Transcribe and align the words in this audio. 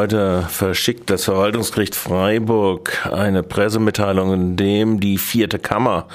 Heute 0.00 0.46
verschickt 0.48 1.10
das 1.10 1.24
Verwaltungsgericht 1.24 1.96
Freiburg 1.96 3.04
eine 3.10 3.42
Pressemitteilung, 3.42 4.32
in 4.32 4.56
dem 4.56 5.00
die 5.00 5.18
vierte 5.18 5.58
Kammer 5.58 6.06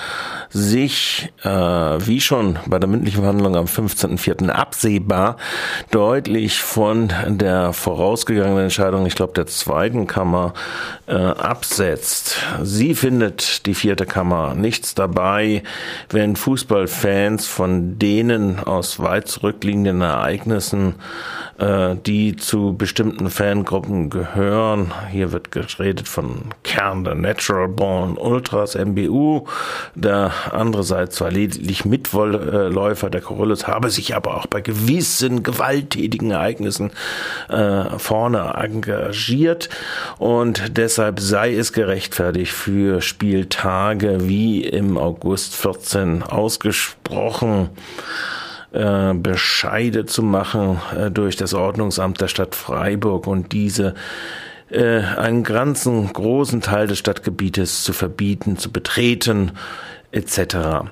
sich, 0.50 1.34
äh, 1.44 1.50
wie 1.50 2.22
schon 2.22 2.60
bei 2.66 2.80
der 2.80 2.88
mündlichen 2.88 3.20
Verhandlung 3.24 3.58
am 3.58 3.66
15.04. 3.66 4.48
absehbar, 4.48 5.36
deutlich 5.92 6.62
von 6.62 7.12
der 7.28 7.74
vorausgegangenen 7.74 8.64
Entscheidung, 8.64 9.06
ich 9.06 9.16
glaube 9.16 9.34
der 9.34 9.48
zweiten 9.48 10.08
Kammer, 10.08 10.54
äh, 11.08 11.16
absetzt. 11.16 12.38
Sie 12.62 12.96
findet, 12.96 13.66
die 13.66 13.74
vierte 13.74 14.06
Kammer, 14.06 14.56
nichts 14.56 14.96
dabei, 14.96 15.62
wenn 16.10 16.38
Fußballfans 16.38 17.48
von 17.48 18.00
denen 18.00 18.62
aus 18.62 19.02
weit 19.02 19.28
zurückliegenden 19.28 20.00
Ereignissen, 20.00 20.96
äh, 21.58 21.96
die 22.06 22.36
zu 22.36 22.76
bestimmten 22.78 23.30
Fangruppen 23.30 23.84
Gruppen 23.84 24.10
gehören. 24.10 24.94
Hier 25.12 25.32
wird 25.32 25.52
geredet 25.52 26.08
von 26.08 26.46
Kern 26.64 27.04
der 27.04 27.16
Natural 27.16 27.68
Born 27.68 28.18
Ultras, 28.18 28.76
MBU. 28.76 29.46
Der 29.96 30.32
andere 30.52 30.84
sei 30.84 31.08
zwar 31.08 31.32
lediglich 31.32 31.86
Mitläufer 31.86 33.10
der 33.10 33.22
Corollas, 33.22 33.68
habe 33.68 33.90
sich 33.90 34.16
aber 34.16 34.38
auch 34.38 34.48
bei 34.48 34.62
gewissen 34.62 35.44
gewalttätigen 35.44 36.32
Ereignissen 36.32 36.92
äh, 37.50 37.98
vorne 37.98 38.54
engagiert 38.56 39.70
und 40.18 40.78
deshalb 40.78 41.20
sei 41.20 41.56
es 41.56 41.74
gerechtfertigt 41.74 42.52
für 42.52 43.02
Spieltage 43.02 44.28
wie 44.28 44.64
im 44.64 44.98
August 44.98 45.56
14 45.56 46.24
ausgesprochen 46.24 47.70
äh, 48.74 49.14
Bescheide 49.14 50.06
zu 50.06 50.24
machen 50.24 50.82
äh, 50.98 51.12
durch 51.12 51.36
das 51.36 51.54
Ordnungsamt 51.54 52.20
der 52.20 52.28
Stadt 52.28 52.56
Freiburg 52.56 53.28
und 53.28 53.52
diese 53.52 53.94
äh, 54.70 55.00
einen 55.00 55.44
ganzen 55.44 56.12
großen 56.12 56.62
Teil 56.62 56.88
des 56.88 56.98
Stadtgebietes 56.98 57.84
zu 57.84 57.94
verbieten, 57.94 58.58
zu 58.58 58.72
betreten 58.72 59.52
etc. 60.12 60.90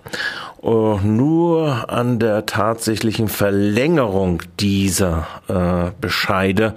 Uh, 0.64 1.00
nur 1.04 1.90
an 1.90 2.20
der 2.20 2.45
tatsächlichen 2.45 3.30
Verlängerung 3.30 4.44
dieser 4.59 5.26
äh, 5.48 5.90
Bescheide, 6.00 6.76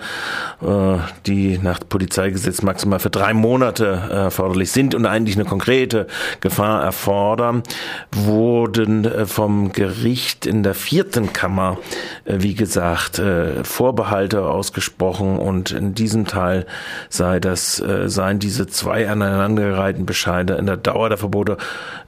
äh, 0.63 0.97
die 1.27 1.59
nach 1.59 1.81
Polizeigesetz 1.87 2.63
maximal 2.63 2.99
für 2.99 3.11
drei 3.11 3.35
Monate 3.35 3.85
erforderlich 4.11 4.71
sind 4.71 4.95
und 4.95 5.05
eigentlich 5.05 5.37
eine 5.37 5.45
konkrete 5.45 6.07
Gefahr 6.41 6.83
erfordern, 6.83 7.63
wurden 8.11 9.05
äh, 9.05 9.27
vom 9.27 9.73
Gericht 9.73 10.47
in 10.47 10.63
der 10.63 10.73
vierten 10.73 11.35
Kammer, 11.35 11.77
äh, 12.25 12.37
wie 12.39 12.55
gesagt, 12.55 13.19
äh, 13.19 13.65
Vorbehalte 13.65 14.47
ausgesprochen 14.47 15.37
und 15.37 15.73
in 15.73 15.95
diesem 15.95 16.25
Teil 16.25 16.65
sei 17.11 17.39
das, 17.39 17.81
äh, 17.81 18.09
seien 18.09 18.39
diese 18.39 18.67
zwei 18.67 19.11
aneinandergereihten 19.11 20.07
Bescheide 20.07 20.55
in 20.55 20.65
der 20.65 20.79
Dauer 20.79 21.11
der 21.11 21.19
Verbote, 21.19 21.59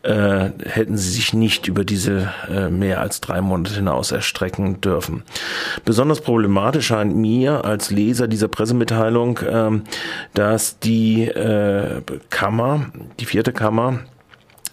äh, 0.04 0.50
hätten 0.64 0.96
sie 0.96 1.10
sich 1.10 1.34
nicht 1.34 1.65
über 1.68 1.84
diese 1.84 2.32
äh, 2.50 2.68
mehr 2.68 3.00
als 3.00 3.20
drei 3.20 3.40
Monate 3.40 3.74
hinaus 3.74 4.12
erstrecken 4.12 4.80
dürfen. 4.80 5.22
Besonders 5.84 6.20
problematisch 6.20 6.86
scheint 6.86 7.16
mir 7.16 7.64
als 7.64 7.90
Leser 7.90 8.28
dieser 8.28 8.48
Pressemitteilung, 8.48 9.40
ähm, 9.48 9.84
dass 10.34 10.78
die 10.78 11.24
äh, 11.24 12.02
Kammer, 12.30 12.86
die 13.20 13.26
vierte 13.26 13.52
Kammer, 13.52 14.00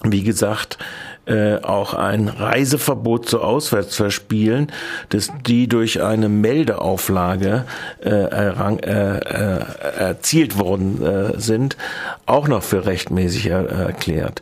wie 0.04 0.24
gesagt, 0.24 0.78
äh, 1.26 1.56
auch 1.62 1.94
ein 1.94 2.28
Reiseverbot 2.28 3.30
zu 3.30 3.42
Auswärtsverspielen, 3.42 4.68
dass 5.10 5.32
die 5.46 5.70
durch 5.70 6.02
eine 6.02 6.28
Meldeauflage 6.28 7.64
äh, 8.02 8.10
errang, 8.10 8.80
äh, 8.80 9.20
äh, 9.20 9.66
erzielt 9.98 10.60
worden 10.60 11.02
äh, 11.02 11.40
sind, 11.40 11.78
auch 12.26 12.50
noch 12.50 12.64
für 12.64 12.86
rechtmäßig 12.86 13.48
er, 13.48 13.70
erklärt. 13.70 14.42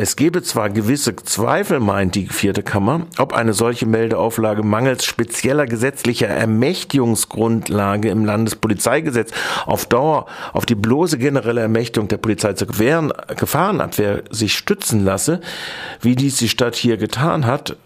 Es 0.00 0.14
gebe 0.14 0.44
zwar 0.44 0.70
gewisse 0.70 1.16
Zweifel, 1.16 1.80
meint 1.80 2.14
die 2.14 2.28
vierte 2.28 2.62
Kammer, 2.62 3.08
ob 3.18 3.32
eine 3.32 3.52
solche 3.52 3.84
Meldeauflage 3.84 4.62
mangels 4.62 5.04
spezieller 5.04 5.66
gesetzlicher 5.66 6.28
Ermächtigungsgrundlage 6.28 8.08
im 8.08 8.24
Landespolizeigesetz 8.24 9.32
auf 9.66 9.86
Dauer 9.86 10.26
auf 10.52 10.66
die 10.66 10.76
bloße 10.76 11.18
generelle 11.18 11.62
Ermächtigung 11.62 12.06
der 12.06 12.18
Polizei 12.18 12.52
zur 12.52 12.68
Gefahrenabwehr 12.68 14.22
sich 14.30 14.56
stützen 14.56 15.04
lasse, 15.04 15.40
wie 16.00 16.14
dies 16.14 16.36
die 16.36 16.48
Stadt 16.48 16.76
hier 16.76 16.96
getan 16.96 17.44
hat, 17.44 17.76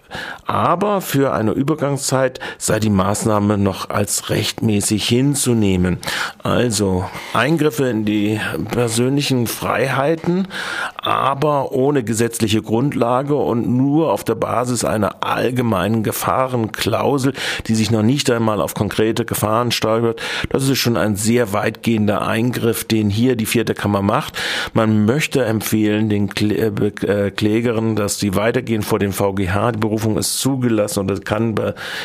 aber 0.47 1.01
für 1.01 1.33
eine 1.33 1.53
Übergangszeit 1.53 2.41
sei 2.59 2.81
die 2.81 2.91
Maßnahme 2.91 3.59
noch 3.59 3.91
als 3.91 4.31
rechtmäßig 4.31 5.07
hinzunehmen. 5.07 5.99
Also 6.43 7.05
Eingriffe 7.33 7.87
in 7.89 8.05
die 8.05 8.41
persönlichen 8.71 9.47
Freiheiten, 9.47 10.49
aber 10.97 11.73
ohne 11.73 12.05
gesetzliche 12.05 12.63
Grundlage 12.63 13.35
und 13.35 13.69
nur 13.69 14.13
auf 14.13 14.25
der 14.25 14.35
Basis 14.35 14.85
einer 14.85 15.23
allgemeinen 15.23 16.03
Gefahrenklausel, 16.03 17.33
die 17.67 17.75
sich 17.75 17.91
noch 17.91 18.03
nicht 18.03 18.31
einmal 18.31 18.61
auf 18.61 18.75
konkrete 18.75 19.25
Gefahren 19.25 19.71
steuert. 19.71 20.21
Das 20.51 20.69
ist 20.69 20.79
schon 20.79 20.97
ein 20.97 21.17
sehr 21.17 21.53
weitgehender 21.53 22.27
Eingriff, 22.27 22.85
den 22.85 23.11
hier 23.11 23.37
die 23.37 23.47
vierte 23.47 23.75
Kammer 23.75 24.03
macht. 24.03 24.39
Man 24.75 25.05
möchte 25.05 25.45
empfehlen 25.45 26.09
den 26.09 26.31
äh, 26.41 26.67
äh, 26.67 27.31
Klägeren, 27.31 27.97
dass 27.97 28.19
sie 28.19 28.35
weitergehen 28.35 28.83
vor 28.83 28.99
dem 28.99 29.13
VGH. 29.13 29.73
Die 29.73 29.81
Berufung 30.03 30.19
ist 30.19 30.41
zugelassen 30.41 31.01
oder 31.01 31.21
kann 31.21 31.55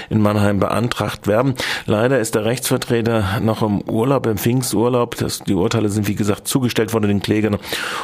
in 0.10 0.22
Mannheim 0.22 0.60
beantragt 0.60 1.26
werden. 1.26 1.56
Leider 1.86 2.20
ist 2.20 2.36
der 2.36 2.46
Rechtsvertreter 2.46 3.40
noch 3.42 3.64
im 3.64 3.82
Urlaub, 3.82 4.28
im 4.28 4.38
Pfingsturlaub. 4.38 5.16
Das, 5.16 5.40
die 5.40 5.56
Urteile 5.56 5.90
sind, 5.90 6.08
wie 6.08 6.16
gesagt, 6.16 6.48
zugestellt 6.48 6.94
worden 6.94 7.08
den 7.08 7.22
Klägern 7.22 7.58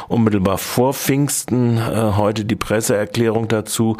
unmittelbar 0.08 0.58
vor 0.58 0.94
Pfingsten. 0.94 1.78
Äh, 1.78 2.16
heute 2.16 2.44
die 2.44 2.56
Presseerklärung 2.56 3.46
dazu. 3.46 3.96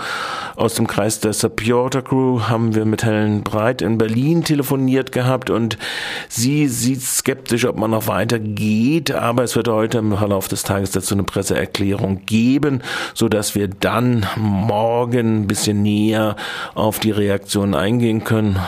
Aus 0.56 0.74
dem 0.74 0.88
Kreis 0.88 1.20
der 1.20 1.32
Supporter 1.32 2.02
Crew 2.02 2.40
haben 2.48 2.74
wir 2.74 2.84
mit 2.84 3.04
Helen 3.04 3.42
Breit 3.42 3.80
in 3.80 3.98
Berlin 3.98 4.42
telefoniert 4.42 5.12
gehabt 5.12 5.50
und 5.50 5.78
sie 6.28 6.66
sieht 6.66 7.02
skeptisch, 7.02 7.66
ob 7.66 7.78
man 7.78 7.92
noch 7.92 8.08
weiter 8.08 8.38
geht, 8.40 9.12
aber 9.12 9.44
es 9.44 9.54
wird 9.54 9.68
heute 9.68 9.98
im 9.98 10.16
Verlauf 10.16 10.48
des 10.48 10.64
Tages 10.64 10.90
dazu 10.90 11.14
eine 11.14 11.22
Presseerklärung 11.22 12.22
geben, 12.26 12.82
so 13.14 13.28
dass 13.28 13.54
wir 13.54 13.68
dann 13.68 14.26
morgen 14.36 15.42
ein 15.42 15.46
bisschen 15.46 15.83
näher 15.84 16.36
auf 16.74 16.98
die 16.98 17.10
Reaktion 17.10 17.74
eingehen 17.74 18.24
können. 18.24 18.58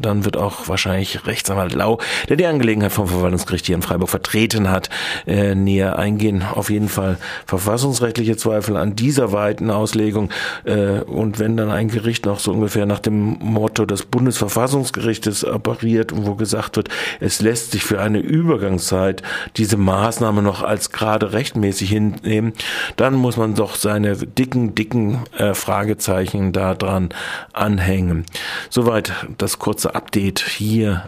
Dann 0.00 0.24
wird 0.24 0.36
auch 0.36 0.68
wahrscheinlich 0.68 1.26
Rechtsanwalt 1.26 1.72
Lau, 1.72 1.98
der 2.28 2.36
die 2.36 2.46
Angelegenheit 2.46 2.92
vom 2.92 3.08
Verwaltungsgericht 3.08 3.66
hier 3.66 3.76
in 3.76 3.82
Freiburg 3.82 4.10
vertreten 4.10 4.70
hat, 4.70 4.90
äh, 5.26 5.54
näher 5.54 5.98
eingehen. 5.98 6.42
Auf 6.42 6.70
jeden 6.70 6.88
Fall 6.88 7.18
verfassungsrechtliche 7.46 8.36
Zweifel 8.36 8.76
an 8.76 8.96
dieser 8.96 9.32
weiten 9.32 9.70
Auslegung. 9.70 10.30
Äh, 10.64 11.00
und 11.00 11.38
wenn 11.38 11.56
dann 11.56 11.70
ein 11.70 11.88
Gericht 11.88 12.26
noch 12.26 12.40
so 12.40 12.52
ungefähr 12.52 12.86
nach 12.86 12.98
dem 12.98 13.38
Motto 13.40 13.86
des 13.86 14.04
Bundesverfassungsgerichtes 14.04 15.44
operiert 15.44 16.12
und 16.12 16.26
wo 16.26 16.34
gesagt 16.34 16.76
wird, 16.76 16.88
es 17.20 17.40
lässt 17.40 17.70
sich 17.70 17.84
für 17.84 18.00
eine 18.00 18.18
Übergangszeit 18.18 19.22
diese 19.56 19.76
Maßnahme 19.76 20.42
noch 20.42 20.62
als 20.62 20.90
gerade 20.90 21.32
rechtmäßig 21.32 21.90
hinnehmen, 21.90 22.52
dann 22.96 23.14
muss 23.14 23.36
man 23.36 23.54
doch 23.54 23.76
seine 23.76 24.16
dicken, 24.16 24.74
dicken 24.74 25.20
äh, 25.36 25.54
Fragezeichen 25.54 26.52
da 26.52 26.63
dran 26.72 27.10
anhängen. 27.52 28.24
Soweit 28.70 29.12
das 29.36 29.58
kurze 29.58 29.94
Update 29.94 30.40
hier 30.40 31.02